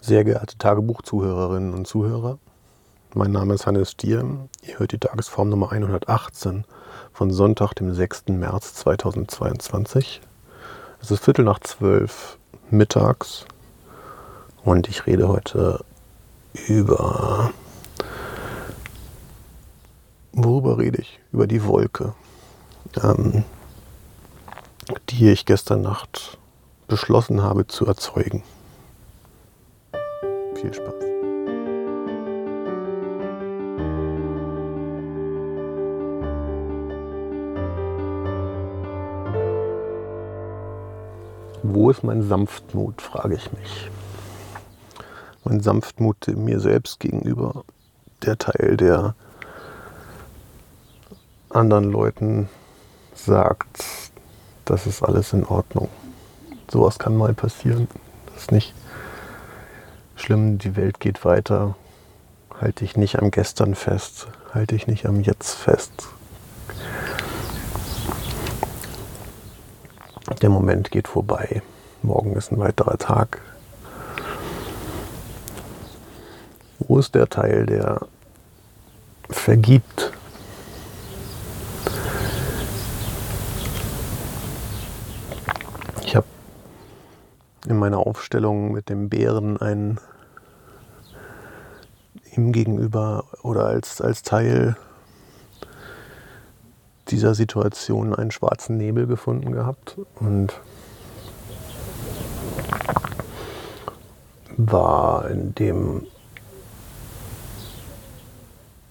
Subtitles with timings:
[0.00, 2.38] Sehr geehrte Tagebuchzuhörerinnen und Zuhörer,
[3.14, 4.24] mein Name ist Hannes Stier.
[4.62, 6.64] Ihr hört die Tagesform Nummer 118
[7.12, 8.28] von Sonntag, dem 6.
[8.28, 10.20] März 2022.
[11.02, 12.38] Es ist Viertel nach zwölf
[12.70, 13.44] mittags
[14.64, 15.84] und ich rede heute
[16.68, 17.50] über.
[20.32, 21.18] Worüber rede ich?
[21.32, 22.14] Über die Wolke,
[23.02, 23.42] ähm,
[25.08, 26.38] die ich gestern Nacht
[26.86, 28.44] beschlossen habe zu erzeugen.
[30.60, 30.94] Viel Spaß.
[41.62, 43.88] Wo ist mein Sanftmut, frage ich mich.
[45.44, 47.62] Mein Sanftmut mir selbst gegenüber,
[48.24, 49.14] der Teil, der
[51.50, 52.48] anderen Leuten
[53.14, 53.84] sagt,
[54.64, 55.88] das ist alles in Ordnung.
[56.68, 57.86] Sowas kann mal passieren.
[58.26, 58.74] Das ist nicht
[60.28, 61.74] schlimm, die Welt geht weiter.
[62.60, 65.90] Halte ich nicht am Gestern fest, halte ich nicht am Jetzt fest.
[70.42, 71.62] Der Moment geht vorbei.
[72.02, 73.40] Morgen ist ein weiterer Tag.
[76.78, 78.02] Wo ist der Teil, der
[79.30, 80.12] vergibt?
[86.02, 86.26] Ich habe
[87.66, 89.98] in meiner Aufstellung mit dem Bären einen
[92.38, 94.76] ihm gegenüber oder als, als Teil
[97.08, 100.60] dieser Situation einen schwarzen Nebel gefunden gehabt und
[104.56, 106.06] war in dem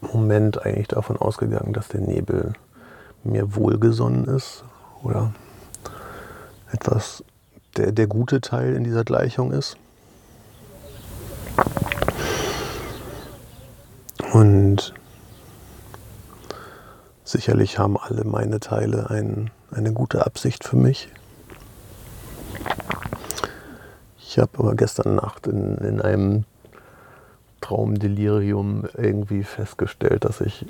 [0.00, 2.52] Moment eigentlich davon ausgegangen, dass der Nebel
[3.24, 4.64] mir wohlgesonnen ist
[5.02, 5.32] oder
[6.72, 7.24] etwas
[7.76, 9.76] der, der gute Teil in dieser Gleichung ist.
[14.36, 14.92] Und
[17.24, 21.08] sicherlich haben alle meine Teile ein, eine gute Absicht für mich.
[24.18, 26.44] Ich habe aber gestern Nacht in, in einem
[27.62, 30.66] Traumdelirium irgendwie festgestellt, dass ich,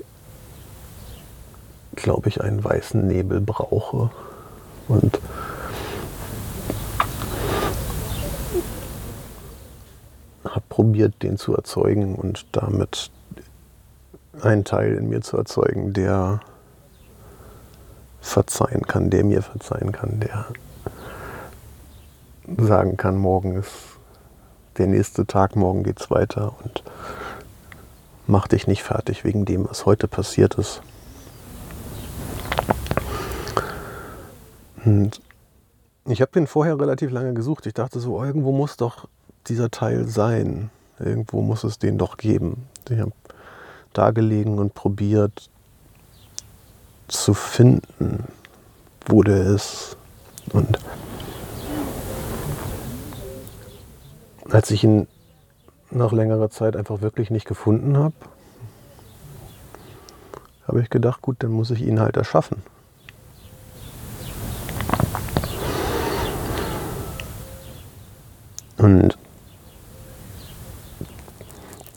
[1.97, 4.10] glaube ich, einen weißen Nebel brauche.
[4.87, 5.19] Und
[10.44, 13.10] habe probiert, den zu erzeugen und damit
[14.42, 16.41] einen Teil in mir zu erzeugen, der
[18.20, 20.47] verzeihen kann, der mir verzeihen kann, der
[22.58, 23.72] sagen kann, morgen ist
[24.78, 26.82] der nächste Tag, morgen geht es weiter und
[28.26, 30.82] mach dich nicht fertig wegen dem, was heute passiert ist.
[34.84, 35.20] Und
[36.06, 37.66] ich habe den vorher relativ lange gesucht.
[37.66, 39.08] Ich dachte so, irgendwo muss doch
[39.48, 40.70] dieser Teil sein.
[40.98, 42.68] Irgendwo muss es den doch geben.
[42.88, 43.12] Ich habe
[43.97, 44.11] da
[44.59, 45.51] und probiert
[47.09, 48.25] zu finden,
[49.07, 49.97] wo der ist.
[50.53, 50.79] Und
[54.51, 55.07] als ich ihn
[55.91, 58.15] nach längerer Zeit einfach wirklich nicht gefunden habe,
[60.67, 62.63] habe ich gedacht, gut, dann muss ich ihn halt erschaffen.
[68.77, 69.17] Und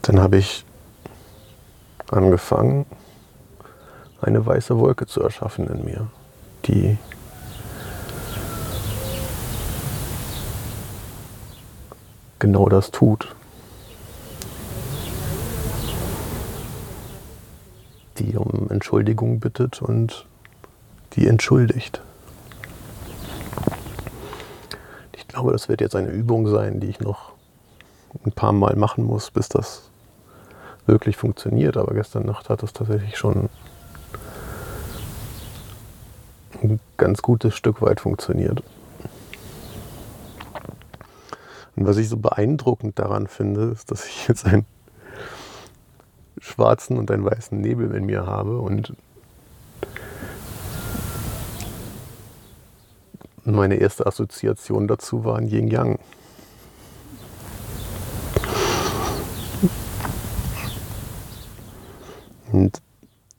[0.04, 0.66] dann habe ich
[2.12, 2.86] angefangen,
[4.22, 6.08] eine weiße Wolke zu erschaffen in mir,
[6.66, 6.98] die
[12.40, 13.36] genau das tut.
[18.18, 20.26] Die um Entschuldigung bittet und
[21.14, 22.02] die entschuldigt.
[25.14, 27.34] Ich glaube, das wird jetzt eine Übung sein, die ich noch
[28.26, 29.90] ein paar Mal machen muss, bis das
[30.90, 31.78] wirklich funktioniert.
[31.78, 33.50] Aber gestern Nacht hat es tatsächlich schon
[36.62, 38.62] ein ganz gutes Stück weit funktioniert.
[41.76, 44.66] Und was ich so beeindruckend daran finde, ist, dass ich jetzt einen
[46.40, 48.94] schwarzen und einen weißen Nebel in mir habe und
[53.46, 56.00] meine erste Assoziation dazu war ein Yin-Yang.
[62.60, 62.82] Und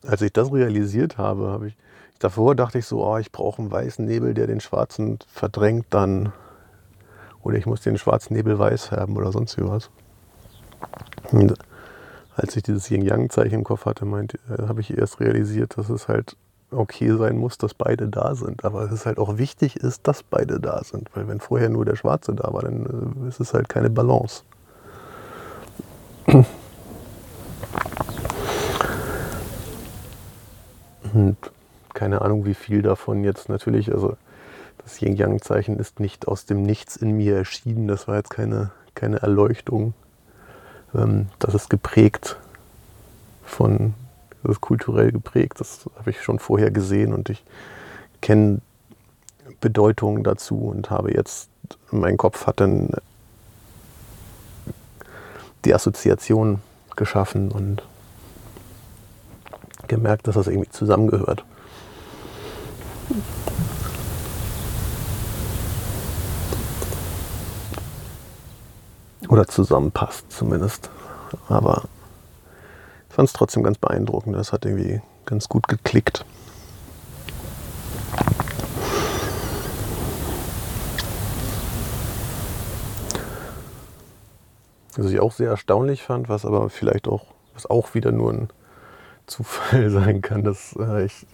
[0.07, 1.77] als ich das realisiert habe, habe ich
[2.21, 6.33] davor dachte ich so, oh, ich brauche einen weißen Nebel, der den schwarzen verdrängt dann.
[7.43, 9.91] Oder ich muss den schwarzen Nebel weiß haben oder sonst was.
[11.33, 11.55] Und
[12.35, 16.09] als ich dieses Yin-Yang-Zeichen im Kopf hatte, meinte, äh, habe ich erst realisiert, dass es
[16.09, 16.37] halt
[16.71, 18.65] okay sein muss, dass beide da sind.
[18.65, 21.11] Aber es ist halt auch wichtig ist, dass beide da sind.
[21.15, 24.45] Weil wenn vorher nur der Schwarze da war, dann äh, ist es halt keine Balance.
[31.13, 31.37] Und
[31.95, 34.17] keine Ahnung, wie viel davon jetzt natürlich, also
[34.79, 37.89] das Yin-Yang-Zeichen ist nicht aus dem Nichts in mir erschienen.
[37.89, 39.95] Das war jetzt keine, keine Erleuchtung.
[40.95, 42.37] Ähm, das ist geprägt
[43.45, 43.95] von,
[44.43, 45.61] das ist kulturell geprägt.
[45.61, 47.45] Das habe ich schon vorher gesehen und ich
[48.21, 48.61] kenne
[49.61, 51.51] Bedeutungen dazu und habe jetzt,
[51.91, 52.91] mein Kopf hat dann
[55.65, 56.61] die Assoziation
[56.97, 57.83] geschaffen und
[59.91, 61.45] gemerkt, dass das irgendwie zusammengehört.
[69.29, 70.91] Oder zusammenpasst zumindest.
[71.49, 71.85] Aber
[73.09, 74.37] ich fand es trotzdem ganz beeindruckend.
[74.37, 76.25] Das hat irgendwie ganz gut geklickt.
[84.97, 88.51] Was ich auch sehr erstaunlich fand, was aber vielleicht auch, was auch wieder nur ein
[89.31, 91.27] Zufall sein kann, dass äh, ich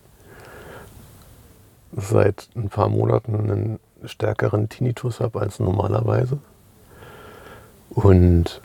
[1.93, 6.39] seit ein paar Monaten einen stärkeren Tinnitus habe als normalerweise.
[7.91, 8.61] Und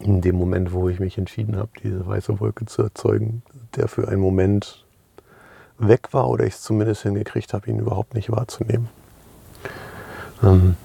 [0.00, 3.42] in dem Moment, wo ich mich entschieden habe, diese weiße Wolke zu erzeugen,
[3.76, 4.84] der für einen Moment
[5.78, 8.88] weg war oder ich es zumindest hingekriegt habe, ihn überhaupt nicht wahrzunehmen.
[10.42, 10.76] Ähm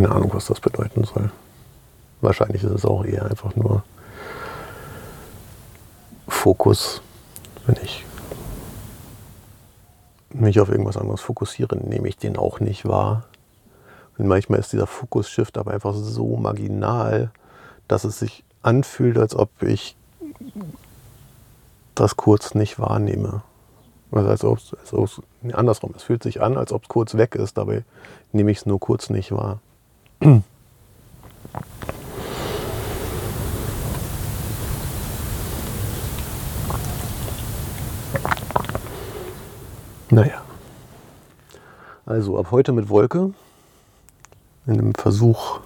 [0.00, 1.30] keine Ahnung, was das bedeuten soll.
[2.22, 3.84] Wahrscheinlich ist es auch eher einfach nur
[6.26, 7.02] Fokus,
[7.66, 8.06] wenn ich
[10.30, 13.24] mich auf irgendwas anderes fokussiere, nehme ich den auch nicht wahr.
[14.16, 17.30] Und manchmal ist dieser Fokus-Shift aber einfach so marginal,
[17.86, 19.96] dass es sich anfühlt, als ob ich
[21.94, 23.42] das kurz nicht wahrnehme.
[24.12, 24.44] Also als
[24.94, 25.20] ob es,
[25.52, 27.84] andersrum, es fühlt sich an, als ob es kurz weg ist, dabei
[28.32, 29.60] nehme ich es nur kurz nicht wahr.
[40.10, 40.42] Naja.
[42.04, 43.32] Also ab heute mit Wolke.
[44.66, 45.60] In einem Versuch,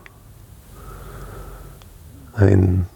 [2.34, 2.86] ein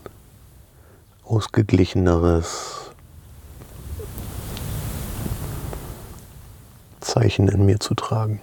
[1.25, 2.93] ausgeglicheneres
[7.01, 8.41] Zeichen in mir zu tragen.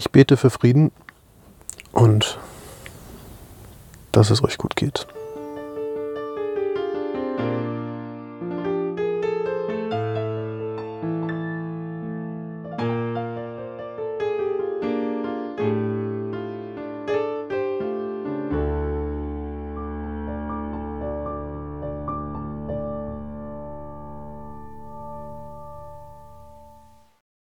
[0.00, 0.92] Ich bete für Frieden
[1.92, 2.38] und
[4.12, 5.06] dass es euch gut geht.